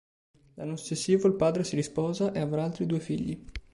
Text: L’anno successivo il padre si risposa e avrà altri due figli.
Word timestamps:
L’anno 0.55 0.77
successivo 0.77 1.27
il 1.27 1.35
padre 1.35 1.63
si 1.63 1.75
risposa 1.75 2.31
e 2.31 2.39
avrà 2.39 2.63
altri 2.63 2.87
due 2.87 2.99
figli. 2.99 3.45